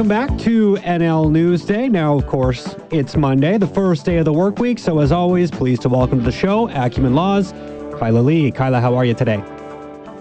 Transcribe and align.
welcome 0.00 0.28
back 0.28 0.38
to 0.38 0.76
NL 0.76 1.30
Newsday. 1.30 1.90
Now, 1.90 2.16
of 2.16 2.26
course, 2.26 2.74
it's 2.90 3.16
Monday, 3.16 3.58
the 3.58 3.66
first 3.66 4.06
day 4.06 4.16
of 4.16 4.24
the 4.24 4.32
work 4.32 4.58
week. 4.58 4.78
So, 4.78 4.98
as 5.00 5.12
always, 5.12 5.50
pleased 5.50 5.82
to 5.82 5.90
welcome 5.90 6.20
to 6.20 6.24
the 6.24 6.32
show 6.32 6.70
Acumen 6.70 7.12
Laws, 7.12 7.52
Kyla 7.98 8.20
Lee. 8.20 8.50
Kyla, 8.50 8.80
how 8.80 8.94
are 8.94 9.04
you 9.04 9.12
today? 9.12 9.59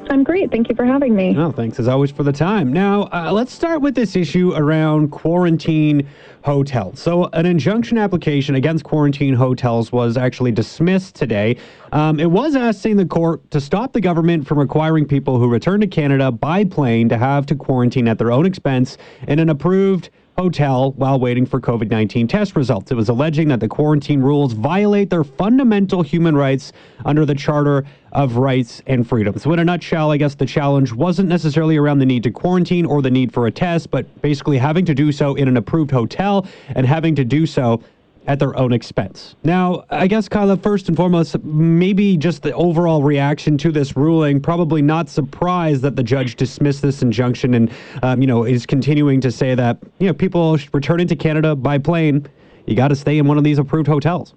I'm 0.10 0.24
great. 0.24 0.50
Thank 0.50 0.70
you 0.70 0.76
for 0.76 0.86
having 0.86 1.16
me. 1.16 1.34
No, 1.34 1.52
thanks 1.52 1.80
as 1.80 1.88
always 1.88 2.10
for 2.10 2.24
the 2.24 2.32
time. 2.32 2.74
Now, 2.74 3.04
uh, 3.14 3.32
let's 3.32 3.54
start 3.54 3.82
with 3.82 3.94
this 3.94 4.16
issue 4.16 4.54
around 4.56 5.12
quarantine 5.12 6.08
hotels. 6.44 7.00
So, 7.00 7.26
an 7.34 7.46
injunction 7.46 8.00
application 8.00 8.56
against 8.56 8.84
quarantine 8.84 9.36
hotels 9.36 9.92
was 9.92 10.18
actually 10.18 10.52
dismissed 10.52 11.14
today. 11.14 11.58
Um, 11.92 12.20
it 12.20 12.32
was 12.32 12.56
asking 12.56 12.98
the 12.98 13.06
court 13.06 13.50
to 13.52 13.62
stop 13.62 13.94
the 13.94 14.02
government 14.02 14.48
from 14.48 14.58
requiring 14.58 15.06
people 15.06 15.38
who 15.38 15.48
return 15.48 15.80
to 15.82 15.88
Canada 15.88 16.32
by 16.32 16.66
plane 16.66 17.08
to 17.10 17.18
have 17.18 17.46
to 17.46 17.56
quarantine 17.56 18.08
at 18.08 18.18
their 18.18 18.32
own 18.32 18.48
expense 18.48 18.98
in 19.28 19.38
an 19.38 19.50
approved 19.50 20.10
hotel 20.40 20.94
while 20.94 21.20
waiting 21.20 21.46
for 21.46 21.60
COVID 21.60 21.92
19 21.92 22.26
test 22.26 22.56
results. 22.56 22.92
It 22.92 22.96
was 22.96 23.10
alleging 23.10 23.50
that 23.50 23.60
the 23.60 23.68
quarantine 23.68 24.22
rules 24.22 24.54
violate 24.54 25.10
their 25.10 25.26
fundamental 25.26 26.02
human 26.02 26.34
rights 26.34 26.72
under 27.04 27.26
the 27.26 27.36
Charter 27.36 27.86
of 28.14 28.38
Rights 28.38 28.82
and 28.88 29.08
Freedoms. 29.08 29.44
So, 29.44 29.52
in 29.52 29.60
a 29.60 29.66
nutshell, 29.66 30.12
I 30.12 30.18
guess 30.18 30.36
the 30.36 30.46
challenge 30.46 30.94
wasn't 30.94 31.28
necessarily 31.28 31.76
around 31.76 32.00
the 32.00 32.06
need 32.06 32.24
to 32.24 32.32
quarantine 32.32 32.86
or 32.86 33.02
the 33.02 33.12
need 33.12 33.34
for 33.34 33.48
a 33.48 33.52
test, 33.52 33.92
but 33.92 34.22
basically 34.22 34.58
having 34.58 34.86
to 34.86 34.96
do 34.96 35.12
so 35.12 35.36
in 35.36 35.50
an 35.50 35.58
approved 35.58 35.92
hotel 35.92 36.48
and 36.70 36.88
having 36.88 37.16
to 37.16 37.26
do 37.26 37.46
so 37.46 37.84
at 38.30 38.38
their 38.38 38.56
own 38.60 38.72
expense. 38.72 39.36
Now, 39.44 39.86
I 39.90 40.06
guess, 40.06 40.30
Kyla, 40.30 40.58
first 40.58 40.88
and 40.88 40.96
foremost, 40.96 41.44
maybe 41.44 42.16
just 42.16 42.44
the 42.44 42.54
overall 42.54 43.02
reaction 43.02 43.58
to 43.58 43.72
this 43.72 43.98
ruling, 43.98 44.40
probably 44.40 44.84
not 44.84 45.10
surprised 45.10 45.82
that 45.82 45.96
the 45.96 46.04
judge 46.04 46.36
dismissed 46.36 46.84
this 46.84 47.02
injunction 47.02 47.56
and, 47.56 47.72
um, 48.04 48.22
you 48.22 48.28
know, 48.28 48.44
is 48.44 48.68
continuing 48.68 49.20
to 49.22 49.32
say 49.32 49.56
that, 49.56 49.80
you 49.98 50.06
know, 50.06 50.14
people 50.14 50.60
returning 50.74 51.08
to 51.08 51.16
Canada 51.16 51.56
by 51.56 51.80
plane, 51.80 52.28
you 52.68 52.76
got 52.76 52.90
to 52.90 52.96
stay 52.96 53.18
in 53.18 53.26
one 53.26 53.40
of 53.40 53.44
these 53.44 53.58
approved 53.58 53.88
hotels. 53.88 54.36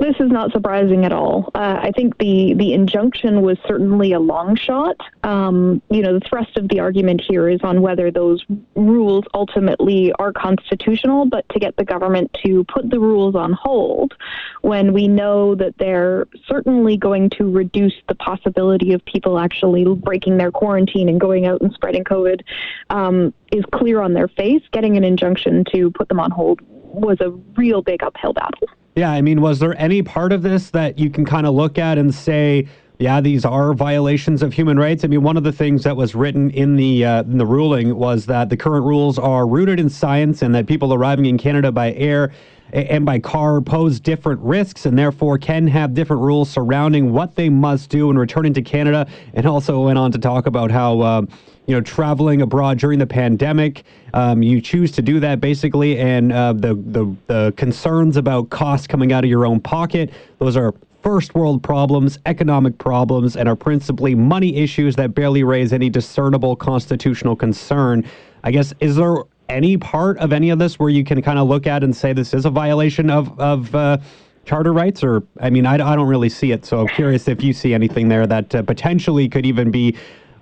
This 0.00 0.16
is 0.18 0.30
not 0.30 0.50
surprising 0.52 1.04
at 1.04 1.12
all. 1.12 1.50
Uh, 1.54 1.78
I 1.82 1.92
think 1.94 2.16
the, 2.16 2.54
the 2.54 2.72
injunction 2.72 3.42
was 3.42 3.58
certainly 3.68 4.14
a 4.14 4.18
long 4.18 4.56
shot. 4.56 4.96
Um, 5.24 5.82
you 5.90 6.00
know, 6.00 6.18
the 6.18 6.26
thrust 6.26 6.56
of 6.56 6.70
the 6.70 6.80
argument 6.80 7.20
here 7.20 7.50
is 7.50 7.60
on 7.62 7.82
whether 7.82 8.10
those 8.10 8.42
rules 8.74 9.26
ultimately 9.34 10.10
are 10.14 10.32
constitutional, 10.32 11.26
but 11.26 11.46
to 11.50 11.58
get 11.58 11.76
the 11.76 11.84
government 11.84 12.34
to 12.42 12.64
put 12.64 12.88
the 12.88 12.98
rules 12.98 13.34
on 13.34 13.52
hold 13.52 14.14
when 14.62 14.94
we 14.94 15.06
know 15.06 15.54
that 15.54 15.74
they're 15.76 16.26
certainly 16.46 16.96
going 16.96 17.28
to 17.36 17.50
reduce 17.50 17.94
the 18.08 18.14
possibility 18.14 18.94
of 18.94 19.04
people 19.04 19.38
actually 19.38 19.84
breaking 19.84 20.38
their 20.38 20.50
quarantine 20.50 21.10
and 21.10 21.20
going 21.20 21.44
out 21.44 21.60
and 21.60 21.74
spreading 21.74 22.04
COVID 22.04 22.40
um, 22.88 23.34
is 23.52 23.66
clear 23.74 24.00
on 24.00 24.14
their 24.14 24.28
face. 24.28 24.62
Getting 24.72 24.96
an 24.96 25.04
injunction 25.04 25.62
to 25.74 25.90
put 25.90 26.08
them 26.08 26.20
on 26.20 26.30
hold 26.30 26.62
was 26.62 27.20
a 27.20 27.28
real 27.54 27.82
big 27.82 28.02
uphill 28.02 28.32
battle. 28.32 28.66
Yeah, 28.96 29.10
I 29.10 29.22
mean, 29.22 29.40
was 29.40 29.60
there 29.60 29.78
any 29.80 30.02
part 30.02 30.32
of 30.32 30.42
this 30.42 30.70
that 30.70 30.98
you 30.98 31.10
can 31.10 31.24
kind 31.24 31.46
of 31.46 31.54
look 31.54 31.78
at 31.78 31.96
and 31.96 32.12
say, 32.12 32.66
yeah, 32.98 33.20
these 33.20 33.44
are 33.44 33.72
violations 33.72 34.42
of 34.42 34.52
human 34.52 34.78
rights. 34.78 35.04
I 35.04 35.08
mean, 35.08 35.22
one 35.22 35.36
of 35.36 35.44
the 35.44 35.52
things 35.52 35.84
that 35.84 35.96
was 35.96 36.14
written 36.14 36.50
in 36.50 36.76
the 36.76 37.04
uh, 37.04 37.22
in 37.22 37.38
the 37.38 37.46
ruling 37.46 37.96
was 37.96 38.26
that 38.26 38.50
the 38.50 38.56
current 38.58 38.84
rules 38.84 39.18
are 39.18 39.46
rooted 39.46 39.80
in 39.80 39.88
science 39.88 40.42
and 40.42 40.54
that 40.54 40.66
people 40.66 40.92
arriving 40.92 41.24
in 41.24 41.38
Canada 41.38 41.72
by 41.72 41.92
air 41.94 42.32
and 42.72 43.06
by 43.06 43.18
car 43.18 43.60
pose 43.60 43.98
different 44.00 44.40
risks 44.42 44.84
and 44.86 44.98
therefore 44.98 45.38
can 45.38 45.66
have 45.66 45.94
different 45.94 46.22
rules 46.22 46.50
surrounding 46.50 47.10
what 47.10 47.36
they 47.36 47.48
must 47.48 47.88
do 47.88 48.08
when 48.08 48.18
returning 48.18 48.52
to 48.52 48.62
Canada. 48.62 49.08
And 49.32 49.46
also 49.46 49.80
went 49.80 49.98
on 49.98 50.12
to 50.12 50.18
talk 50.18 50.46
about 50.46 50.70
how. 50.70 51.00
Uh, 51.00 51.22
you 51.70 51.76
know, 51.76 51.80
traveling 51.80 52.42
abroad 52.42 52.80
during 52.80 52.98
the 52.98 53.06
pandemic. 53.06 53.84
Um, 54.12 54.42
you 54.42 54.60
choose 54.60 54.90
to 54.90 55.02
do 55.02 55.20
that 55.20 55.40
basically, 55.40 56.00
and 56.00 56.32
uh, 56.32 56.52
the, 56.52 56.74
the 56.74 57.16
the 57.28 57.54
concerns 57.56 58.16
about 58.16 58.50
costs 58.50 58.88
coming 58.88 59.12
out 59.12 59.22
of 59.22 59.30
your 59.30 59.46
own 59.46 59.60
pocket. 59.60 60.10
Those 60.40 60.56
are 60.56 60.74
first 61.00 61.36
world 61.36 61.62
problems, 61.62 62.18
economic 62.26 62.76
problems, 62.78 63.36
and 63.36 63.48
are 63.48 63.54
principally 63.54 64.16
money 64.16 64.56
issues 64.56 64.96
that 64.96 65.14
barely 65.14 65.44
raise 65.44 65.72
any 65.72 65.88
discernible 65.88 66.56
constitutional 66.56 67.36
concern. 67.36 68.04
I 68.42 68.50
guess 68.50 68.74
is 68.80 68.96
there 68.96 69.18
any 69.48 69.76
part 69.76 70.18
of 70.18 70.32
any 70.32 70.50
of 70.50 70.58
this 70.58 70.76
where 70.76 70.90
you 70.90 71.04
can 71.04 71.22
kind 71.22 71.38
of 71.38 71.46
look 71.46 71.68
at 71.68 71.84
and 71.84 71.94
say 71.94 72.12
this 72.12 72.34
is 72.34 72.46
a 72.46 72.50
violation 72.50 73.10
of 73.10 73.38
of 73.38 73.72
uh, 73.76 73.98
charter 74.44 74.72
rights 74.72 75.04
or 75.04 75.22
i 75.40 75.50
mean 75.50 75.66
I, 75.66 75.74
I 75.74 75.96
don't 75.96 76.08
really 76.08 76.28
see 76.28 76.50
it 76.52 76.64
so 76.64 76.80
i'm 76.80 76.88
curious 76.88 77.28
if 77.28 77.42
you 77.42 77.52
see 77.52 77.74
anything 77.74 78.08
there 78.08 78.26
that 78.26 78.54
uh, 78.54 78.62
potentially 78.62 79.28
could 79.28 79.44
even 79.44 79.70
be 79.70 79.96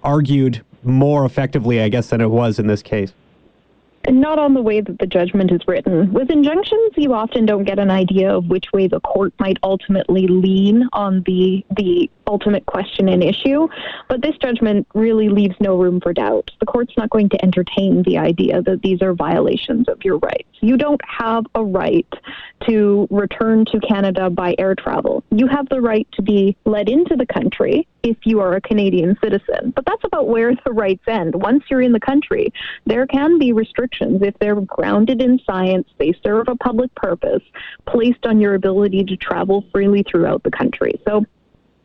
argued 0.05 0.63
more 0.83 1.25
effectively, 1.25 1.81
I 1.81 1.89
guess, 1.89 2.09
than 2.09 2.21
it 2.21 2.31
was 2.31 2.59
in 2.59 2.67
this 2.67 2.83
case. 2.83 3.13
And 4.05 4.21
not 4.21 4.39
on 4.39 4.55
the 4.55 4.63
way 4.63 4.81
that 4.81 4.99
the 5.01 5.07
judgment 5.07 5.51
is 5.53 5.61
written. 5.67 6.13
With 6.13 6.31
injunctions, 6.31 6.93
you 6.97 7.13
often 7.13 7.45
don't 7.45 7.65
get 7.65 7.79
an 7.79 7.91
idea 7.91 8.35
of 8.35 8.47
which 8.47 8.67
way 8.73 8.87
the 8.87 9.01
court 9.01 9.35
might 9.39 9.59
ultimately 9.63 10.27
lean 10.27 10.89
on 10.93 11.23
the 11.27 11.65
the 11.77 12.09
ultimate 12.29 12.67
question 12.67 13.09
and 13.09 13.23
issue. 13.23 13.67
But 14.09 14.23
this 14.23 14.37
judgment 14.37 14.87
really 14.95 15.29
leaves 15.29 15.57
no 15.61 15.77
room 15.77 16.01
for 16.01 16.13
doubt. 16.13 16.51
The 16.61 16.67
court's 16.67 16.97
not 16.97 17.11
going 17.11 17.29
to 17.31 17.43
entertain 17.43 18.03
the 18.03 18.19
idea 18.19 18.63
that 18.63 18.83
these 18.83 19.03
are 19.03 19.15
violations 19.15 19.89
of 19.89 20.05
your 20.05 20.19
rights. 20.19 20.49
You 20.61 20.77
don't 20.77 21.01
have 21.07 21.47
a 21.55 21.65
right 21.65 22.07
to 22.69 23.07
return 23.11 23.65
to 23.67 23.81
Canada 23.81 24.29
by 24.31 24.55
air 24.59 24.75
travel. 24.75 25.25
You 25.31 25.47
have 25.47 25.69
the 25.69 25.81
right 25.81 26.07
to 26.13 26.23
be 26.23 26.57
let 26.65 26.89
into 26.89 27.17
the 27.17 27.27
country 27.27 27.87
if 28.03 28.17
you 28.25 28.41
are 28.41 28.55
a 28.55 28.61
Canadian 28.61 29.17
citizen. 29.23 29.73
But 29.75 29.85
that's 29.85 30.05
about 30.05 30.29
where 30.29 30.55
the 30.65 30.73
rights 30.73 31.05
end. 31.09 31.35
Once 31.35 31.65
you're 31.71 31.83
in 31.83 31.93
the 31.93 32.01
country, 32.01 32.53
there 32.87 33.07
can 33.07 33.39
be 33.39 33.53
restrictions 33.53 34.23
if 34.23 34.35
they're 34.39 34.61
grounded 34.61 35.21
in 35.21 35.41
science, 35.45 35.89
they 35.99 36.15
serve 36.23 36.49
a 36.49 36.57
public 36.57 36.95
purpose, 36.95 37.43
placed 37.87 38.27
on 38.27 38.41
your 38.41 38.55
ability 38.55 39.05
to 39.05 39.17
travel 39.17 39.65
freely 39.73 40.05
throughout 40.09 40.43
the 40.43 40.51
country. 40.51 41.01
So 41.07 41.25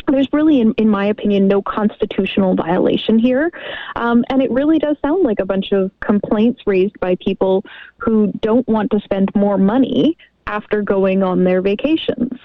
there's 0.08 0.28
really, 0.32 0.60
in, 0.62 0.74
in, 0.74 0.90
my 0.90 1.06
opinion, 1.06 1.48
no 1.48 1.62
constitutional 1.62 2.56
violation 2.56 3.20
here. 3.20 3.52
Um, 3.96 4.24
and 4.30 4.42
it 4.42 4.52
really 4.52 4.80
does 4.80 4.98
sound 5.02 5.24
like 5.24 5.40
a 5.40 5.46
bunch 5.46 5.72
of 5.72 5.92
complaints 6.00 6.62
raised 6.66 7.00
by 7.00 7.16
people 7.16 7.64
who 7.98 8.32
don't 8.42 8.68
want 8.68 8.92
to 8.92 9.00
spend 9.00 9.34
more 9.36 9.58
money 9.58 10.18
after 10.48 10.82
going 10.82 11.24
on 11.24 11.44
their 11.44 11.62
vacations. 11.62 12.40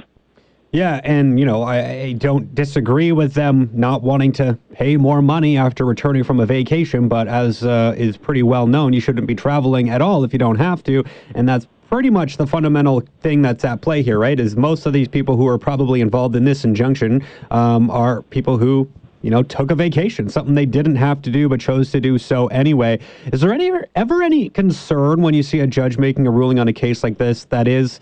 Yeah, 0.70 1.00
and 1.02 1.40
you 1.40 1.46
know, 1.46 1.62
I, 1.62 1.78
I, 1.78 2.12
don't 2.12 2.54
disagree 2.54 3.10
with 3.10 3.32
them 3.32 3.70
not 3.72 4.02
wanting 4.02 4.32
to 4.32 4.58
pay 4.72 4.98
more 4.98 5.22
money 5.22 5.56
after 5.56 5.86
returning 5.86 6.24
from 6.24 6.40
a 6.40 6.46
vacation, 6.46 7.08
but 7.08 7.26
as 7.26 7.64
uh, 7.64 7.94
is 7.96 8.18
pretty 8.18 8.42
well 8.42 8.66
known, 8.66 8.92
you 8.92 9.00
shouldn't 9.00 9.26
be 9.26 9.34
traveling 9.34 9.88
at 9.88 10.02
all 10.02 10.24
if 10.24 10.32
you 10.34 10.38
don't 10.38 10.58
have 10.58 10.82
to, 10.84 11.04
and 11.34 11.48
that's 11.48 11.66
pretty 11.90 12.10
much 12.10 12.36
the 12.36 12.46
fundamental 12.46 13.02
thing 13.20 13.42
that's 13.42 13.64
at 13.64 13.80
play 13.80 14.02
here, 14.02 14.18
right? 14.18 14.38
Is 14.38 14.56
most 14.56 14.86
of 14.86 14.92
these 14.92 15.08
people 15.08 15.36
who 15.36 15.46
are 15.46 15.58
probably 15.58 16.00
involved 16.00 16.36
in 16.36 16.44
this 16.44 16.64
injunction 16.64 17.24
um, 17.50 17.90
are 17.90 18.22
people 18.22 18.58
who 18.58 18.88
you 19.22 19.30
know, 19.30 19.42
took 19.42 19.70
a 19.70 19.74
vacation, 19.74 20.28
something 20.28 20.54
they 20.54 20.66
didn't 20.66 20.96
have 20.96 21.20
to 21.22 21.30
do 21.30 21.48
but 21.48 21.60
chose 21.60 21.90
to 21.90 22.00
do 22.00 22.18
so 22.18 22.46
anyway. 22.48 23.00
Is 23.32 23.40
there 23.40 23.52
any 23.52 23.72
ever 23.96 24.22
any 24.22 24.48
concern 24.48 25.22
when 25.22 25.34
you 25.34 25.42
see 25.42 25.60
a 25.60 25.66
judge 25.66 25.98
making 25.98 26.26
a 26.26 26.30
ruling 26.30 26.58
on 26.58 26.68
a 26.68 26.72
case 26.72 27.02
like 27.02 27.18
this 27.18 27.44
that 27.46 27.66
is, 27.66 27.98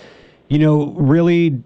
you 0.49 0.59
know, 0.59 0.89
really 0.97 1.63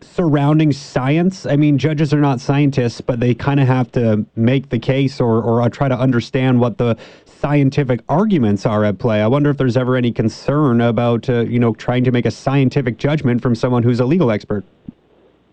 surrounding 0.00 0.72
science. 0.72 1.46
I 1.46 1.56
mean, 1.56 1.78
judges 1.78 2.12
are 2.12 2.20
not 2.20 2.40
scientists, 2.40 3.00
but 3.00 3.20
they 3.20 3.34
kind 3.34 3.60
of 3.60 3.66
have 3.66 3.90
to 3.92 4.24
make 4.36 4.68
the 4.68 4.78
case 4.78 5.20
or, 5.20 5.42
or 5.42 5.62
uh, 5.62 5.68
try 5.68 5.88
to 5.88 5.98
understand 5.98 6.60
what 6.60 6.78
the 6.78 6.96
scientific 7.24 8.00
arguments 8.08 8.66
are 8.66 8.84
at 8.84 8.98
play. 8.98 9.22
I 9.22 9.26
wonder 9.26 9.50
if 9.50 9.56
there's 9.56 9.76
ever 9.76 9.96
any 9.96 10.12
concern 10.12 10.80
about, 10.80 11.28
uh, 11.28 11.40
you 11.40 11.58
know, 11.58 11.74
trying 11.74 12.04
to 12.04 12.12
make 12.12 12.26
a 12.26 12.30
scientific 12.30 12.98
judgment 12.98 13.42
from 13.42 13.54
someone 13.54 13.82
who's 13.82 14.00
a 14.00 14.06
legal 14.06 14.30
expert. 14.30 14.64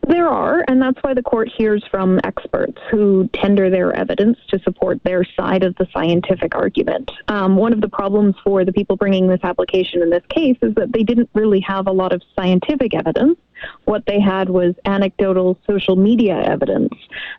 There 0.08 0.28
are, 0.28 0.66
and 0.68 0.82
that's 0.82 1.00
why 1.02 1.14
the 1.14 1.22
court 1.22 1.50
hears 1.56 1.82
from 1.90 2.20
experts 2.26 2.78
who 2.92 3.30
tender 3.34 3.70
their 3.70 3.94
evidence 3.94 4.38
to 4.50 4.60
support 4.60 5.02
their 5.04 5.24
side 5.24 5.64
of 5.64 5.76
the 5.76 5.88
scientific 5.94 6.56
argument. 6.56 7.10
Um, 7.30 7.56
one 7.56 7.72
of 7.72 7.80
the 7.80 7.88
problems 7.88 8.36
for 8.44 8.66
the 8.66 8.74
people 8.74 8.98
bringing 8.98 9.28
this 9.28 9.40
application 9.44 10.02
in 10.02 10.10
this 10.10 10.24
case 10.28 10.58
is 10.62 10.76
that 10.76 10.92
they 10.92 11.04
didn't 11.04 11.30
really 11.34 11.62
have 11.62 11.88
a 11.88 11.92
lot 11.92 12.12
of 12.12 12.22
scientific 12.36 12.94
evidence. 12.94 13.38
What 13.86 14.06
they 14.06 14.20
had 14.20 14.50
was 14.50 14.76
anecdotal 14.86 15.58
social 15.68 15.96
media 15.96 16.42
evidence 16.44 16.94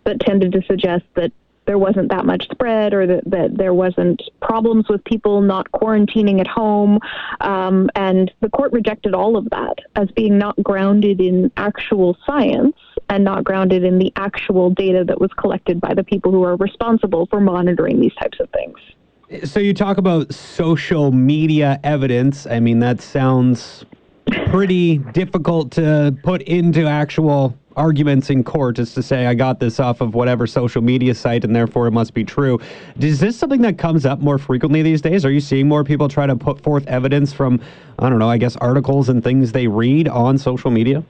that 0.05 0.21
tended 0.21 0.53
to 0.53 0.63
suggest 0.63 1.05
that 1.15 1.33
there 1.67 1.79
wasn't 1.79 2.11
that 2.11 2.27
much 2.27 2.47
spread 2.51 2.93
or 2.93 3.07
that, 3.07 3.25
that 3.31 3.57
there 3.57 3.73
wasn't 3.73 4.23
problems 4.43 4.87
with 4.89 5.03
people 5.05 5.41
not 5.41 5.71
quarantining 5.73 6.41
at 6.41 6.47
home. 6.47 6.99
Um, 7.41 7.89
and 7.95 8.31
the 8.41 8.51
court 8.51 8.73
rejected 8.73 9.15
all 9.15 9.37
of 9.37 9.49
that 9.51 9.77
as 9.97 10.11
being 10.11 10.39
not 10.39 10.63
grounded 10.63 11.21
in 11.21 11.51
actual 11.57 12.17
science 12.27 12.77
and 13.09 13.25
not 13.25 13.45
grounded 13.45 13.85
in 13.85 13.99
the 13.99 14.13
actual 14.17 14.71
data 14.71 15.05
that 15.05 15.21
was 15.21 15.31
collected 15.39 15.81
by 15.81 15.95
the 15.95 16.05
people 16.05 16.31
who 16.33 16.43
are 16.45 16.57
responsible 16.57 17.27
for 17.27 17.41
monitoring 17.41 18.01
these 18.01 18.15
types 18.15 18.39
of 18.41 18.49
things. 18.51 18.79
So 19.49 19.59
you 19.59 19.73
talk 19.73 19.97
about 19.97 20.33
social 20.35 21.11
media 21.11 21.81
evidence. 21.83 22.47
I 22.47 22.61
mean, 22.61 22.81
that 22.81 23.01
sounds 23.01 23.85
pretty 24.49 24.99
difficult 24.99 25.73
to 25.73 26.17
put 26.23 26.43
into 26.43 26.87
actual 26.87 27.57
arguments 27.77 28.31
in 28.31 28.45
court 28.45 28.79
is 28.79 28.95
to 28.95 29.03
say 29.03 29.27
I 29.27 29.35
got 29.35 29.59
this 29.59 29.81
off 29.81 30.01
of 30.01 30.15
whatever 30.15 30.47
social 30.47 30.83
media 30.83 31.15
site 31.15 31.45
and 31.45 31.55
therefore 31.55 31.87
it 31.87 31.91
must 31.91 32.15
be 32.15 32.25
true. 32.25 32.61
Is 33.01 33.21
this 33.21 33.37
something 33.37 33.63
that 33.63 33.79
comes 33.79 34.07
up 34.07 34.21
more 34.21 34.39
frequently 34.39 34.83
these 34.83 35.01
days? 35.01 35.25
Are 35.25 35.31
you 35.31 35.41
seeing 35.41 35.67
more 35.69 35.85
people 35.85 36.09
try 36.09 36.27
to 36.27 36.37
put 36.37 36.63
forth 36.63 36.87
evidence 36.87 37.33
from 37.33 37.61
I 37.99 38.09
don't 38.09 38.19
know, 38.19 38.31
I 38.31 38.39
guess 38.39 38.57
articles 38.57 39.09
and 39.09 39.23
things 39.23 39.53
they 39.53 39.67
read 39.67 40.09
on 40.09 40.39
social 40.39 40.71
media? 40.71 41.05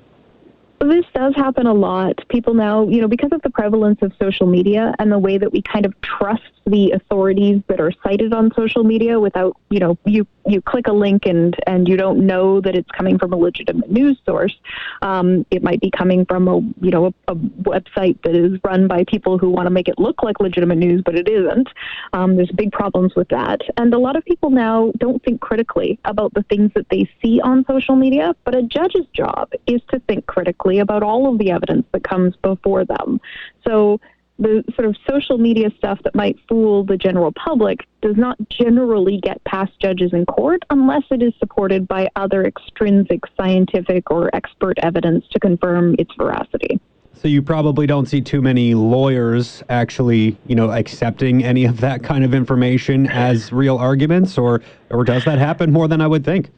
This 0.81 1.05
does 1.15 1.35
happen 1.35 1.67
a 1.67 1.73
lot. 1.73 2.19
People 2.29 2.53
now, 2.53 2.87
you 2.87 3.01
know, 3.01 3.09
because 3.09 3.31
of 3.33 3.41
the 3.43 3.51
prevalence 3.51 4.01
of 4.03 4.13
social 4.21 4.47
media 4.47 4.95
and 4.99 5.11
the 5.11 5.19
way 5.19 5.39
that 5.39 5.51
we 5.51 5.63
kind 5.63 5.87
of 5.87 5.99
trust 6.03 6.43
the 6.67 6.91
authorities 6.91 7.63
that 7.69 7.81
are 7.81 7.93
cited 8.03 8.35
on 8.35 8.53
social 8.55 8.85
media 8.85 9.19
without, 9.19 9.57
you 9.71 9.79
know, 9.79 9.97
you 10.05 10.27
you 10.47 10.61
click 10.61 10.87
a 10.87 10.93
link 10.93 11.27
and 11.27 11.57
and 11.67 11.89
you 11.89 11.97
don't 11.97 12.27
know 12.27 12.61
that 12.61 12.75
it's 12.75 12.91
coming 12.91 13.19
from 13.19 13.33
a 13.33 13.37
legitimate 13.37 13.91
news 13.91 14.19
source. 14.27 14.55
Um, 15.03 15.47
it 15.51 15.63
might 15.63 15.81
be 15.81 15.91
coming 15.91 16.25
from 16.27 16.49
a 16.49 16.57
you 16.85 16.91
know 16.91 17.07
a, 17.07 17.15
a, 17.29 17.35
website 17.35 18.21
that 18.23 18.35
is 18.35 18.59
run 18.65 18.87
by 18.87 19.05
people 19.05 19.39
who 19.39 19.51
want 19.51 19.67
to 19.67 19.71
make 19.71 19.89
it 19.89 19.99
look 19.99 20.23
like 20.23 20.41
legitimate 20.41 20.79
news, 20.79 21.03
but 21.05 21.15
it 21.15 21.29
isn't. 21.29 21.69
Um, 22.13 22.37
there's 22.37 22.51
big 22.53 22.73
problems 22.73 23.15
with 23.15 23.29
that, 23.29 23.61
and 23.77 23.93
a 23.95 23.99
lot 23.99 24.17
of 24.17 24.25
people 24.25 24.51
now 24.51 24.93
don't 24.99 25.23
think 25.25 25.41
critically 25.41 25.99
about 26.05 26.35
the 26.35 26.43
things 26.45 26.71
that 26.75 26.89
they 26.91 27.09
see 27.23 27.41
on 27.41 27.65
social 27.67 27.97
media. 27.97 28.35
But 28.45 28.55
a 28.55 28.63
judge's 28.63 29.07
job 29.15 29.53
is 29.67 29.81
to 29.91 30.01
think 30.01 30.27
critically 30.27 30.79
about 30.79 31.03
all 31.03 31.33
of 31.33 31.39
the 31.39 31.51
evidence 31.51 31.87
that 31.93 32.05
comes 32.05 32.37
before 32.37 32.85
them. 32.85 33.21
So 33.67 34.01
the 34.39 34.65
sort 34.75 34.89
of 34.89 34.97
social 35.09 35.39
media 35.39 35.71
stuff 35.77 35.99
that 36.03 36.15
might 36.15 36.37
fool 36.49 36.85
the 36.85 36.97
general 36.97 37.33
public 37.33 37.87
does 38.03 38.17
not 38.17 38.37
generally 38.49 39.21
get 39.21 39.43
past 39.45 39.73
judges 39.81 40.13
in 40.13 40.27
court 40.27 40.63
unless 40.71 41.05
it 41.11 41.23
is 41.23 41.33
supported 41.39 41.87
by 41.87 42.09
other 42.17 42.45
extrinsic 42.45 43.21
scientific 43.37 44.11
or 44.11 44.35
expert 44.35 44.77
evidence 44.83 45.25
to 45.31 45.39
confirm 45.39 45.95
its 45.99 46.13
veracity. 46.19 46.81
So 47.15 47.29
you 47.29 47.43
probably 47.43 47.87
don't 47.87 48.07
see 48.07 48.21
too 48.21 48.43
many 48.43 48.75
lawyers 48.75 49.63
actually, 49.69 50.37
you 50.47 50.57
know, 50.57 50.73
accepting 50.73 51.45
any 51.45 51.65
of 51.65 51.81
that 51.81 52.03
kind 52.03 52.25
of 52.25 52.35
information 52.35 53.07
as 53.07 53.53
real 53.53 53.79
arguments 53.79 54.37
or 54.37 54.63
or 54.91 55.05
does 55.05 55.25
that 55.25 55.39
happen 55.39 55.73
more 55.73 55.87
than 55.87 56.01
I 56.01 56.09
would 56.09 56.25
think? 56.25 56.51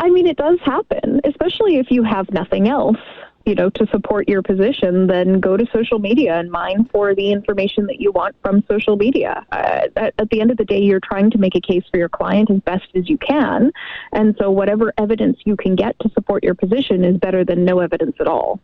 I 0.00 0.10
mean, 0.10 0.26
it 0.26 0.36
does 0.36 0.58
happen, 0.64 1.20
especially 1.24 1.76
if 1.76 1.90
you 1.90 2.02
have 2.02 2.30
nothing 2.32 2.68
else 2.68 2.96
you 3.48 3.54
know, 3.54 3.70
to 3.70 3.86
support 3.86 4.28
your 4.28 4.42
position, 4.42 5.06
then 5.06 5.40
go 5.40 5.56
to 5.56 5.66
social 5.72 5.98
media 5.98 6.38
and 6.38 6.50
mine 6.50 6.84
for 6.92 7.14
the 7.14 7.32
information 7.32 7.86
that 7.86 7.98
you 7.98 8.12
want 8.12 8.36
from 8.42 8.62
social 8.68 8.96
media. 8.96 9.44
Uh, 9.50 9.86
at, 9.96 10.14
at 10.18 10.28
the 10.30 10.42
end 10.42 10.50
of 10.50 10.58
the 10.58 10.66
day, 10.66 10.78
you're 10.78 11.00
trying 11.00 11.30
to 11.30 11.38
make 11.38 11.54
a 11.54 11.60
case 11.60 11.84
for 11.90 11.96
your 11.96 12.10
client 12.10 12.50
as 12.50 12.60
best 12.60 12.86
as 12.94 13.08
you 13.08 13.16
can. 13.16 13.72
And 14.12 14.36
so, 14.38 14.50
whatever 14.50 14.92
evidence 14.98 15.38
you 15.46 15.56
can 15.56 15.74
get 15.74 15.98
to 16.00 16.10
support 16.10 16.44
your 16.44 16.54
position 16.54 17.04
is 17.04 17.16
better 17.16 17.42
than 17.42 17.64
no 17.64 17.80
evidence 17.80 18.16
at 18.20 18.26
all. 18.26 18.60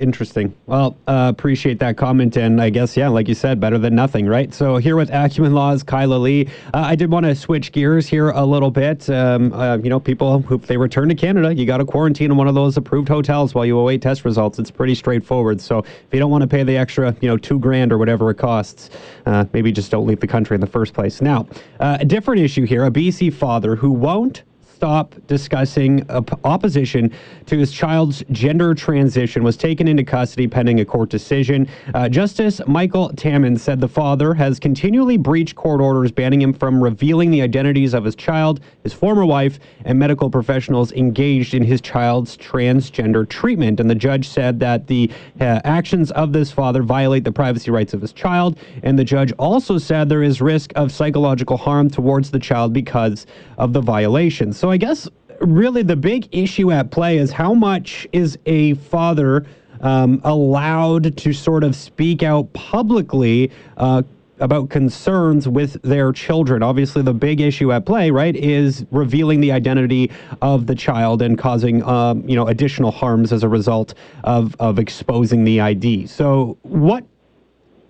Interesting. 0.00 0.54
Well, 0.66 0.96
uh, 1.06 1.30
appreciate 1.32 1.78
that 1.80 1.96
comment. 1.96 2.36
And 2.36 2.60
I 2.60 2.70
guess, 2.70 2.96
yeah, 2.96 3.08
like 3.08 3.28
you 3.28 3.34
said, 3.34 3.60
better 3.60 3.78
than 3.78 3.94
nothing, 3.94 4.26
right? 4.26 4.52
So 4.52 4.78
here 4.78 4.96
with 4.96 5.10
Acumen 5.10 5.54
Laws, 5.54 5.82
Kyla 5.82 6.16
Lee, 6.16 6.48
uh, 6.72 6.78
I 6.78 6.96
did 6.96 7.10
want 7.10 7.26
to 7.26 7.34
switch 7.34 7.72
gears 7.72 8.08
here 8.08 8.30
a 8.30 8.44
little 8.44 8.70
bit. 8.70 9.08
Um, 9.10 9.52
uh, 9.52 9.76
you 9.76 9.90
know, 9.90 10.00
people, 10.00 10.44
if 10.50 10.66
they 10.66 10.78
return 10.78 11.08
to 11.10 11.14
Canada, 11.14 11.54
you 11.54 11.66
got 11.66 11.76
to 11.76 11.84
quarantine 11.84 12.30
in 12.30 12.36
one 12.36 12.48
of 12.48 12.54
those 12.54 12.76
approved 12.78 13.06
hotels 13.06 13.54
while 13.54 13.66
you 13.66 13.78
await 13.78 14.00
test 14.00 14.24
results. 14.24 14.58
It's 14.58 14.70
pretty 14.70 14.94
straightforward. 14.94 15.60
So 15.60 15.80
if 15.80 16.06
you 16.10 16.18
don't 16.18 16.30
want 16.30 16.42
to 16.42 16.48
pay 16.48 16.62
the 16.62 16.76
extra, 16.76 17.14
you 17.20 17.28
know, 17.28 17.36
two 17.36 17.58
grand 17.58 17.92
or 17.92 17.98
whatever 17.98 18.30
it 18.30 18.36
costs, 18.36 18.90
uh, 19.26 19.44
maybe 19.52 19.70
just 19.70 19.90
don't 19.90 20.06
leave 20.06 20.20
the 20.20 20.26
country 20.26 20.54
in 20.54 20.60
the 20.62 20.66
first 20.66 20.94
place. 20.94 21.20
Now, 21.20 21.46
uh, 21.80 21.98
a 22.00 22.04
different 22.04 22.40
issue 22.40 22.64
here 22.64 22.86
a 22.86 22.90
BC 22.90 23.32
father 23.32 23.76
who 23.76 23.92
won't 23.92 24.42
stop 24.82 25.14
discussing 25.28 26.04
opposition 26.42 27.08
to 27.46 27.56
his 27.56 27.70
child's 27.70 28.24
gender 28.32 28.74
transition 28.74 29.44
was 29.44 29.56
taken 29.56 29.86
into 29.86 30.02
custody 30.02 30.48
pending 30.48 30.80
a 30.80 30.84
court 30.84 31.08
decision. 31.08 31.68
Uh, 31.94 32.08
Justice 32.08 32.60
Michael 32.66 33.10
Tammen 33.10 33.56
said 33.56 33.80
the 33.80 33.86
father 33.86 34.34
has 34.34 34.58
continually 34.58 35.16
breached 35.16 35.54
court 35.54 35.80
orders 35.80 36.10
banning 36.10 36.42
him 36.42 36.52
from 36.52 36.82
revealing 36.82 37.30
the 37.30 37.42
identities 37.42 37.94
of 37.94 38.02
his 38.02 38.16
child, 38.16 38.58
his 38.82 38.92
former 38.92 39.24
wife, 39.24 39.60
and 39.84 40.00
medical 40.00 40.28
professionals 40.28 40.90
engaged 40.94 41.54
in 41.54 41.62
his 41.62 41.80
child's 41.80 42.36
transgender 42.36 43.28
treatment. 43.28 43.78
And 43.78 43.88
the 43.88 43.94
judge 43.94 44.28
said 44.28 44.58
that 44.58 44.88
the 44.88 45.08
uh, 45.40 45.60
actions 45.62 46.10
of 46.10 46.32
this 46.32 46.50
father 46.50 46.82
violate 46.82 47.22
the 47.22 47.30
privacy 47.30 47.70
rights 47.70 47.94
of 47.94 48.00
his 48.00 48.12
child. 48.12 48.58
And 48.82 48.98
the 48.98 49.04
judge 49.04 49.30
also 49.38 49.78
said 49.78 50.08
there 50.08 50.24
is 50.24 50.40
risk 50.40 50.72
of 50.74 50.90
psychological 50.90 51.56
harm 51.56 51.88
towards 51.88 52.32
the 52.32 52.40
child 52.40 52.72
because 52.72 53.26
of 53.58 53.72
the 53.72 53.80
violation. 53.80 54.52
So 54.52 54.71
I 54.72 54.78
guess 54.78 55.06
really 55.40 55.82
the 55.82 55.96
big 55.96 56.28
issue 56.32 56.72
at 56.72 56.90
play 56.90 57.18
is 57.18 57.30
how 57.30 57.52
much 57.52 58.08
is 58.12 58.38
a 58.46 58.72
father 58.74 59.44
um, 59.82 60.22
allowed 60.24 61.14
to 61.18 61.32
sort 61.34 61.62
of 61.62 61.76
speak 61.76 62.22
out 62.22 62.50
publicly 62.54 63.50
uh, 63.76 64.02
about 64.38 64.70
concerns 64.70 65.46
with 65.46 65.80
their 65.82 66.10
children. 66.10 66.62
Obviously, 66.62 67.02
the 67.02 67.12
big 67.12 67.42
issue 67.42 67.70
at 67.70 67.84
play, 67.84 68.10
right, 68.10 68.34
is 68.34 68.86
revealing 68.90 69.40
the 69.42 69.52
identity 69.52 70.10
of 70.40 70.66
the 70.66 70.74
child 70.74 71.20
and 71.20 71.36
causing, 71.36 71.82
um, 71.82 72.26
you 72.26 72.34
know, 72.34 72.46
additional 72.46 72.90
harms 72.90 73.30
as 73.30 73.42
a 73.42 73.48
result 73.48 73.92
of 74.24 74.56
of 74.58 74.78
exposing 74.78 75.44
the 75.44 75.60
ID. 75.60 76.06
So, 76.06 76.56
what 76.62 77.04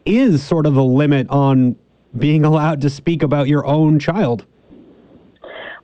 is 0.05 0.43
sort 0.43 0.67
of 0.67 0.75
the 0.75 0.85
limit 0.85 1.29
on 1.31 1.77
being 2.19 2.45
allowed 2.45 2.81
to 2.81 2.91
speak 2.91 3.23
about 3.23 3.47
your 3.47 3.65
own 3.65 4.01
child? 4.01 4.45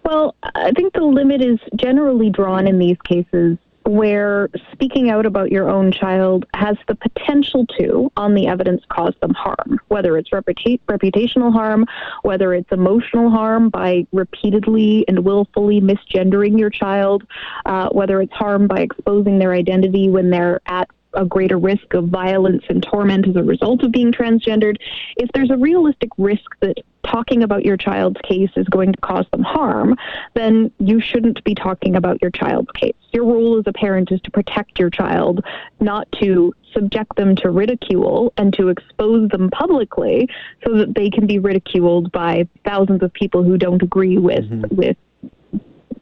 Well, 0.09 0.37
I 0.43 0.73
think 0.73 0.95
the 0.95 1.03
limit 1.05 1.43
is 1.43 1.59
generally 1.77 2.31
drawn 2.31 2.67
in 2.67 2.79
these 2.79 2.97
cases 3.05 3.59
where 3.85 4.49
speaking 4.73 5.11
out 5.11 5.27
about 5.27 5.53
your 5.53 5.69
own 5.69 5.93
child 5.93 6.47
has 6.55 6.79
the 6.87 6.95
potential 6.95 7.67
to, 7.79 8.11
on 8.17 8.35
the 8.35 8.47
evidence, 8.47 8.83
cause 8.89 9.13
them 9.21 9.35
harm, 9.35 9.79
whether 9.89 10.17
it's 10.17 10.31
reputa- 10.31 10.81
reputational 10.89 11.53
harm, 11.53 11.85
whether 12.23 12.55
it's 12.55 12.73
emotional 12.73 13.29
harm 13.29 13.69
by 13.69 14.07
repeatedly 14.11 15.05
and 15.09 15.27
willfully 15.27 15.79
misgendering 15.79 16.59
your 16.59 16.71
child, 16.71 17.25
uh, 17.67 17.91
whether 17.91 18.23
it's 18.23 18.33
harm 18.33 18.67
by 18.67 18.81
exposing 18.81 19.39
their 19.39 19.53
identity 19.53 20.09
when 20.09 20.31
they're 20.31 20.63
at 20.65 20.89
a 21.15 21.25
greater 21.25 21.59
risk 21.59 21.95
of 21.95 22.09
violence 22.09 22.63
and 22.69 22.83
torment 22.83 23.27
as 23.27 23.37
a 23.37 23.43
result 23.43 23.83
of 23.83 23.93
being 23.93 24.13
transgendered, 24.13 24.77
if 25.17 25.31
there's 25.33 25.51
a 25.51 25.57
realistic 25.57 26.11
risk 26.19 26.51
that 26.61 26.77
talking 27.05 27.43
about 27.43 27.65
your 27.65 27.77
child's 27.77 28.21
case 28.23 28.51
is 28.57 28.69
going 28.69 28.93
to 28.93 29.01
cause 29.01 29.27
them 29.31 29.43
harm, 29.43 29.97
then 30.35 30.71
you 30.79 31.01
shouldn't 31.01 31.43
be 31.45 31.55
talking 31.55 31.97
about 31.97 32.21
your 32.21 32.31
child's 32.31 32.71
case. 32.73 32.95
Your 33.13 33.25
role 33.25 33.59
as 33.59 33.65
a 33.67 33.73
parent 33.73 34.13
is 34.13 34.21
to 34.23 34.31
protect 34.31 34.79
your 34.79 34.91
child, 34.91 35.45
not 35.81 36.11
to 36.21 36.53
subject 36.75 37.17
them 37.17 37.35
to 37.37 37.51
ridicule 37.51 38.33
and 38.37 38.53
to 38.55 38.69
expose 38.69 39.31
them 39.31 39.49
publicly 39.51 40.29
so 40.65 40.75
that 40.77 40.95
they 40.95 41.09
can 41.09 41.27
be 41.27 41.39
ridiculed 41.39 42.13
by 42.13 42.47
thousands 42.65 43.03
of 43.03 43.13
people 43.15 43.43
who 43.43 43.57
don't 43.57 43.83
agree 43.83 44.19
with 44.19 44.45
mm-hmm. 44.45 44.77
with 44.77 44.97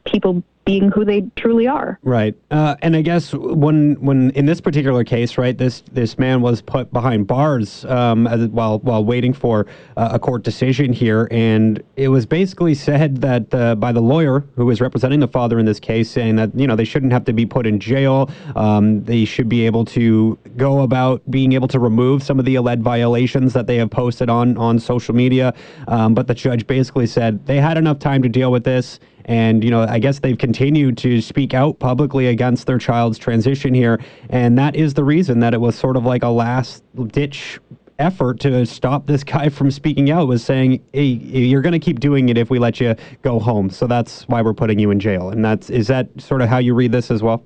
people 0.05 0.43
being 0.67 0.91
who 0.91 1.05
they 1.05 1.21
truly 1.37 1.65
are. 1.65 1.97
Right. 2.03 2.35
Uh, 2.51 2.75
and 2.81 2.95
I 2.95 3.01
guess 3.01 3.33
when 3.33 3.95
when 4.01 4.31
in 4.31 4.45
this 4.45 4.59
particular 4.59 5.05
case, 5.05 5.37
right, 5.37 5.57
this 5.57 5.81
this 5.93 6.19
man 6.19 6.41
was 6.41 6.61
put 6.61 6.91
behind 6.91 7.25
bars 7.25 7.85
um, 7.85 8.25
while 8.51 8.79
while 8.79 9.03
waiting 9.03 9.31
for 9.31 9.65
uh, 9.95 10.09
a 10.11 10.19
court 10.19 10.43
decision 10.43 10.91
here, 10.91 11.29
and 11.31 11.81
it 11.95 12.09
was 12.09 12.25
basically 12.25 12.75
said 12.75 13.21
that 13.21 13.53
uh, 13.53 13.75
by 13.75 13.93
the 13.93 14.01
lawyer 14.01 14.45
who 14.55 14.65
was 14.65 14.81
representing 14.81 15.21
the 15.21 15.27
father 15.27 15.57
in 15.57 15.65
this 15.65 15.79
case, 15.79 16.11
saying 16.11 16.35
that 16.35 16.53
you 16.53 16.67
know 16.67 16.75
they 16.75 16.83
shouldn't 16.83 17.13
have 17.13 17.23
to 17.23 17.33
be 17.33 17.45
put 17.45 17.65
in 17.65 17.79
jail, 17.79 18.29
um, 18.57 19.01
they 19.05 19.23
should 19.23 19.47
be 19.47 19.65
able 19.65 19.85
to 19.85 20.37
go 20.57 20.81
about 20.81 21.21
being 21.31 21.53
able 21.53 21.69
to 21.69 21.79
remove 21.79 22.21
some 22.21 22.39
of 22.39 22.45
the 22.45 22.55
alleged 22.55 22.83
violations 22.83 23.53
that 23.53 23.67
they 23.67 23.77
have 23.77 23.89
posted 23.89 24.29
on 24.29 24.57
on 24.57 24.77
social 24.77 25.15
media, 25.15 25.53
um, 25.87 26.13
but 26.13 26.27
the 26.27 26.35
judge 26.35 26.67
basically 26.67 27.07
said 27.07 27.45
they 27.45 27.61
had 27.61 27.77
enough 27.77 27.99
time 27.99 28.21
to 28.21 28.27
deal 28.27 28.51
with 28.51 28.65
this 28.65 28.99
and, 29.27 29.63
you 29.63 29.69
know, 29.69 29.81
I 29.81 29.99
guess 29.99 30.19
they've 30.19 30.37
continued 30.37 30.97
to 30.99 31.21
speak 31.21 31.53
out 31.53 31.79
publicly 31.79 32.27
against 32.27 32.65
their 32.65 32.77
child's 32.77 33.17
transition 33.17 33.73
here. 33.73 33.99
And 34.29 34.57
that 34.57 34.75
is 34.75 34.93
the 34.93 35.03
reason 35.03 35.39
that 35.41 35.53
it 35.53 35.59
was 35.59 35.75
sort 35.75 35.97
of 35.97 36.05
like 36.05 36.23
a 36.23 36.29
last 36.29 36.83
ditch 37.07 37.59
effort 37.99 38.39
to 38.39 38.65
stop 38.65 39.07
this 39.07 39.23
guy 39.23 39.49
from 39.57 39.71
speaking 39.71 40.11
out 40.11 40.27
was 40.27 40.43
saying, 40.43 40.83
"Hey, 40.93 41.03
you're 41.03 41.61
going 41.61 41.73
to 41.73 41.79
keep 41.79 41.99
doing 41.99 42.29
it 42.29 42.37
if 42.37 42.49
we 42.49 42.59
let 42.59 42.79
you 42.79 42.95
go 43.21 43.39
home." 43.39 43.69
So 43.69 43.87
that's 43.87 44.23
why 44.27 44.41
we're 44.41 44.53
putting 44.53 44.79
you 44.79 44.91
in 44.91 44.99
jail. 44.99 45.29
And 45.29 45.43
that's 45.43 45.69
is 45.69 45.87
that 45.87 46.07
sort 46.19 46.41
of 46.41 46.49
how 46.49 46.59
you 46.59 46.73
read 46.73 46.91
this 46.91 47.11
as 47.11 47.21
well? 47.23 47.43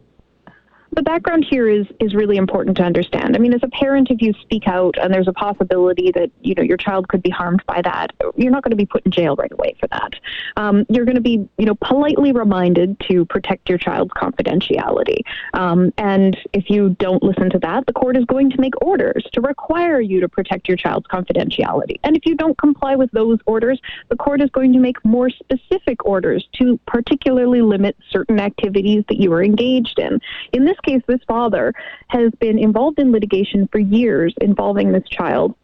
The 0.93 1.01
background 1.01 1.45
here 1.49 1.69
is 1.69 1.85
is 1.99 2.13
really 2.13 2.35
important 2.35 2.75
to 2.77 2.83
understand. 2.83 3.35
I 3.35 3.39
mean, 3.39 3.53
as 3.53 3.63
a 3.63 3.69
parent, 3.69 4.11
if 4.11 4.21
you 4.21 4.33
speak 4.41 4.67
out 4.67 4.95
and 5.01 5.13
there's 5.13 5.27
a 5.27 5.33
possibility 5.33 6.11
that 6.11 6.31
you 6.41 6.53
know 6.53 6.63
your 6.63 6.77
child 6.77 7.07
could 7.07 7.23
be 7.23 7.29
harmed 7.29 7.63
by 7.65 7.81
that, 7.81 8.11
you're 8.35 8.51
not 8.51 8.63
going 8.63 8.71
to 8.71 8.77
be 8.77 8.85
put 8.85 9.05
in 9.05 9.11
jail 9.11 9.35
right 9.37 9.51
away 9.51 9.75
for 9.79 9.87
that. 9.87 10.13
Um, 10.57 10.85
you're 10.89 11.05
going 11.05 11.15
to 11.15 11.21
be 11.21 11.47
you 11.57 11.65
know 11.65 11.75
politely 11.75 12.33
reminded 12.33 12.99
to 13.09 13.25
protect 13.25 13.69
your 13.69 13.77
child's 13.77 14.11
confidentiality. 14.11 15.19
Um, 15.53 15.93
and 15.97 16.37
if 16.51 16.69
you 16.69 16.89
don't 16.99 17.23
listen 17.23 17.49
to 17.51 17.59
that, 17.59 17.85
the 17.85 17.93
court 17.93 18.17
is 18.17 18.25
going 18.25 18.49
to 18.49 18.59
make 18.59 18.73
orders 18.81 19.25
to 19.31 19.41
require 19.41 20.01
you 20.01 20.19
to 20.19 20.27
protect 20.27 20.67
your 20.67 20.77
child's 20.77 21.07
confidentiality. 21.07 21.99
And 22.03 22.17
if 22.17 22.25
you 22.25 22.35
don't 22.35 22.57
comply 22.57 22.95
with 22.95 23.11
those 23.11 23.39
orders, 23.45 23.79
the 24.09 24.17
court 24.17 24.41
is 24.41 24.49
going 24.49 24.73
to 24.73 24.79
make 24.79 25.03
more 25.05 25.29
specific 25.29 26.05
orders 26.05 26.47
to 26.53 26.77
particularly 26.85 27.61
limit 27.61 27.95
certain 28.09 28.39
activities 28.41 29.05
that 29.07 29.21
you 29.21 29.31
are 29.31 29.43
engaged 29.43 29.97
in. 29.97 30.19
In 30.51 30.65
this 30.65 30.77
case, 30.83 31.01
this 31.07 31.21
father 31.27 31.73
has 32.07 32.31
been 32.39 32.57
involved 32.57 32.99
in 32.99 33.11
litigation 33.11 33.67
for 33.71 33.79
years 33.79 34.33
involving 34.41 34.91
this 34.91 35.07
child 35.09 35.55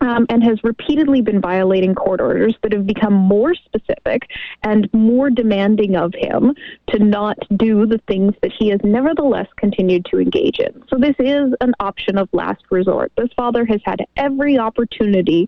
um, 0.00 0.26
and 0.28 0.42
has 0.42 0.62
repeatedly 0.64 1.20
been 1.20 1.40
violating 1.40 1.94
court 1.94 2.20
orders 2.20 2.54
that 2.62 2.72
have 2.72 2.86
become 2.86 3.12
more 3.12 3.54
specific 3.54 4.22
and 4.62 4.88
more 4.92 5.30
demanding 5.30 5.96
of 5.96 6.12
him 6.14 6.54
to 6.88 6.98
not 6.98 7.36
do 7.56 7.86
the 7.86 7.98
things 8.08 8.34
that 8.42 8.52
he 8.58 8.68
has 8.68 8.80
nevertheless 8.82 9.46
continued 9.56 10.06
to 10.06 10.18
engage 10.18 10.58
in. 10.58 10.82
So, 10.88 10.96
this 10.96 11.16
is 11.18 11.52
an 11.60 11.74
option 11.80 12.18
of 12.18 12.28
last 12.32 12.62
resort. 12.70 13.12
This 13.16 13.30
father 13.36 13.64
has 13.66 13.80
had 13.84 14.00
every 14.16 14.58
opportunity 14.58 15.46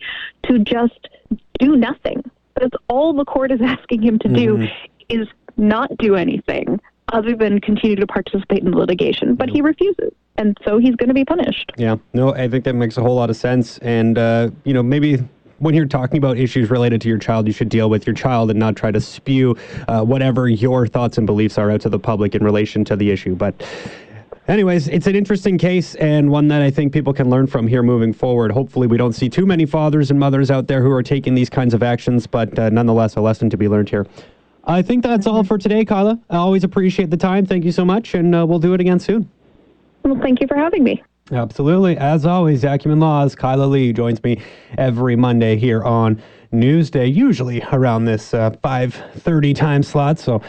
to 0.48 0.58
just 0.58 1.08
do 1.58 1.76
nothing. 1.76 2.22
That's 2.60 2.76
all 2.88 3.14
the 3.14 3.24
court 3.24 3.52
is 3.52 3.60
asking 3.64 4.02
him 4.02 4.18
to 4.20 4.28
do 4.28 4.58
mm-hmm. 4.58 4.74
is 5.08 5.28
not 5.56 5.96
do 5.98 6.14
anything 6.16 6.80
other 7.12 7.36
than 7.36 7.60
continue 7.60 7.96
to 7.96 8.06
participate 8.06 8.62
in 8.62 8.70
the 8.70 8.76
litigation. 8.76 9.34
But 9.34 9.48
he 9.48 9.60
refuses 9.60 10.12
and 10.36 10.56
so 10.64 10.78
he's 10.78 10.96
going 10.96 11.08
to 11.08 11.14
be 11.14 11.24
punished. 11.24 11.72
Yeah, 11.76 11.96
no, 12.14 12.34
I 12.34 12.48
think 12.48 12.64
that 12.64 12.74
makes 12.74 12.96
a 12.96 13.02
whole 13.02 13.14
lot 13.14 13.30
of 13.30 13.36
sense. 13.36 13.78
And, 13.78 14.18
uh, 14.18 14.50
you 14.64 14.72
know, 14.72 14.82
maybe 14.82 15.18
when 15.58 15.74
you're 15.74 15.86
talking 15.86 16.18
about 16.18 16.38
issues 16.38 16.70
related 16.70 17.00
to 17.02 17.08
your 17.08 17.18
child, 17.18 17.46
you 17.46 17.52
should 17.52 17.68
deal 17.68 17.90
with 17.90 18.06
your 18.06 18.14
child 18.14 18.50
and 18.50 18.58
not 18.58 18.74
try 18.74 18.90
to 18.90 19.00
spew 19.00 19.56
uh, 19.88 20.02
whatever 20.02 20.48
your 20.48 20.86
thoughts 20.86 21.18
and 21.18 21.26
beliefs 21.26 21.58
are 21.58 21.70
out 21.70 21.80
to 21.82 21.88
the 21.88 21.98
public 21.98 22.34
in 22.34 22.42
relation 22.42 22.84
to 22.86 22.96
the 22.96 23.10
issue. 23.10 23.34
But, 23.34 23.62
anyways, 24.48 24.88
it's 24.88 25.06
an 25.06 25.14
interesting 25.14 25.58
case 25.58 25.94
and 25.96 26.30
one 26.30 26.48
that 26.48 26.62
I 26.62 26.70
think 26.70 26.92
people 26.92 27.12
can 27.12 27.28
learn 27.28 27.46
from 27.46 27.68
here 27.68 27.82
moving 27.82 28.12
forward. 28.12 28.50
Hopefully, 28.50 28.86
we 28.86 28.96
don't 28.96 29.12
see 29.12 29.28
too 29.28 29.46
many 29.46 29.66
fathers 29.66 30.10
and 30.10 30.18
mothers 30.18 30.50
out 30.50 30.66
there 30.66 30.82
who 30.82 30.90
are 30.90 31.02
taking 31.02 31.34
these 31.34 31.50
kinds 31.50 31.74
of 31.74 31.82
actions, 31.82 32.26
but 32.26 32.58
uh, 32.58 32.70
nonetheless, 32.70 33.16
a 33.16 33.20
lesson 33.20 33.50
to 33.50 33.56
be 33.56 33.68
learned 33.68 33.90
here. 33.90 34.06
I 34.64 34.82
think 34.82 35.02
that's 35.02 35.26
all 35.26 35.42
for 35.44 35.58
today, 35.58 35.84
Kyla. 35.84 36.20
I 36.30 36.36
always 36.36 36.64
appreciate 36.64 37.10
the 37.10 37.16
time. 37.16 37.46
Thank 37.46 37.64
you 37.64 37.72
so 37.72 37.84
much, 37.84 38.14
and 38.14 38.34
uh, 38.34 38.46
we'll 38.46 38.58
do 38.58 38.74
it 38.74 38.80
again 38.80 39.00
soon. 39.00 39.28
Well, 40.04 40.20
thank 40.20 40.40
you 40.40 40.46
for 40.46 40.56
having 40.56 40.84
me. 40.84 41.02
Absolutely. 41.30 41.96
As 41.96 42.26
always, 42.26 42.64
Acumen 42.64 43.00
Laws, 43.00 43.34
Kyla 43.34 43.64
Lee 43.64 43.92
joins 43.92 44.22
me 44.22 44.40
every 44.76 45.16
Monday 45.16 45.56
here 45.56 45.82
on 45.82 46.20
Newsday, 46.52 47.12
usually 47.12 47.62
around 47.72 48.04
this 48.04 48.34
uh, 48.34 48.50
5.30 48.62 49.54
time 49.54 49.82
slot. 49.82 50.18
So 50.18 50.42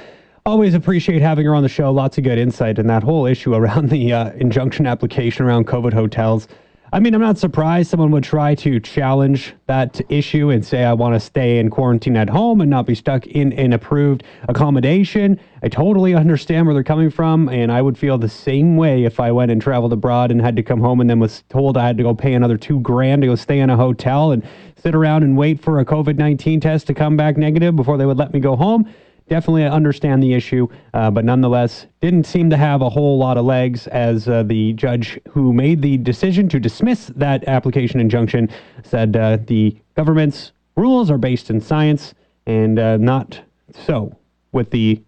always 0.45 0.73
appreciate 0.73 1.21
having 1.21 1.45
her 1.45 1.55
on 1.55 1.63
the 1.63 1.69
show. 1.69 1.91
Lots 1.91 2.17
of 2.17 2.23
good 2.23 2.37
insight 2.37 2.79
in 2.79 2.87
that 2.87 3.03
whole 3.03 3.25
issue 3.25 3.53
around 3.55 3.89
the 3.89 4.11
uh, 4.11 4.31
injunction 4.33 4.85
application 4.85 5.45
around 5.45 5.67
COVID 5.67 5.93
hotels. 5.93 6.47
I 6.93 6.99
mean, 6.99 7.15
I'm 7.15 7.21
not 7.21 7.39
surprised 7.39 7.89
someone 7.89 8.11
would 8.11 8.23
try 8.23 8.53
to 8.53 8.79
challenge 8.79 9.55
that 9.65 9.99
issue 10.09 10.51
and 10.51 10.63
say, 10.63 10.83
I 10.83 10.93
want 10.93 11.15
to 11.15 11.19
stay 11.19 11.57
in 11.57 11.71
quarantine 11.71 12.15
at 12.15 12.29
home 12.29 12.61
and 12.61 12.69
not 12.69 12.85
be 12.85 12.93
stuck 12.93 13.25
in 13.25 13.51
an 13.53 13.73
approved 13.73 14.23
accommodation. 14.47 15.39
I 15.63 15.69
totally 15.69 16.13
understand 16.13 16.67
where 16.67 16.75
they're 16.75 16.83
coming 16.83 17.09
from. 17.09 17.49
And 17.49 17.71
I 17.71 17.81
would 17.81 17.97
feel 17.97 18.19
the 18.19 18.29
same 18.29 18.77
way 18.77 19.05
if 19.05 19.19
I 19.19 19.31
went 19.31 19.49
and 19.49 19.59
traveled 19.59 19.91
abroad 19.91 20.29
and 20.29 20.39
had 20.39 20.55
to 20.55 20.61
come 20.61 20.81
home 20.81 21.01
and 21.01 21.09
then 21.09 21.17
was 21.17 21.43
told 21.49 21.77
I 21.77 21.87
had 21.87 21.97
to 21.97 22.03
go 22.03 22.13
pay 22.13 22.35
another 22.35 22.57
two 22.57 22.79
grand 22.81 23.23
to 23.23 23.27
go 23.27 23.33
stay 23.33 23.59
in 23.59 23.71
a 23.71 23.75
hotel 23.75 24.31
and 24.31 24.47
sit 24.75 24.93
around 24.93 25.23
and 25.23 25.35
wait 25.35 25.59
for 25.59 25.79
a 25.79 25.85
COVID 25.85 26.17
19 26.17 26.59
test 26.59 26.85
to 26.85 26.93
come 26.93 27.17
back 27.17 27.37
negative 27.37 27.75
before 27.75 27.97
they 27.97 28.05
would 28.05 28.17
let 28.17 28.35
me 28.35 28.39
go 28.39 28.55
home 28.55 28.87
definitely 29.29 29.65
understand 29.65 30.21
the 30.21 30.33
issue, 30.33 30.67
uh, 30.93 31.09
but 31.11 31.25
nonetheless 31.25 31.87
didn't 32.01 32.25
seem 32.25 32.49
to 32.49 32.57
have 32.57 32.81
a 32.81 32.89
whole 32.89 33.17
lot 33.17 33.37
of 33.37 33.45
legs 33.45 33.87
as 33.87 34.27
uh, 34.27 34.43
the 34.43 34.73
judge 34.73 35.19
who 35.29 35.53
made 35.53 35.81
the 35.81 35.97
decision 35.97 36.49
to 36.49 36.59
dismiss 36.59 37.07
that 37.15 37.47
application 37.47 37.99
injunction 37.99 38.49
said 38.83 39.15
uh, 39.15 39.37
the 39.47 39.75
government's 39.95 40.51
rules 40.75 41.09
are 41.09 41.17
based 41.17 41.49
in 41.49 41.61
science 41.61 42.13
and 42.45 42.79
uh, 42.79 42.97
not 42.97 43.41
so 43.85 44.15
with 44.51 44.69
the 44.71 45.01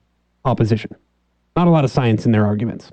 opposition. 0.46 0.96
Not 1.56 1.68
a 1.68 1.72
lot 1.72 1.86
of 1.86 1.92
science 1.92 2.26
in 2.26 2.32
their 2.32 2.46
arguments. 2.46 2.92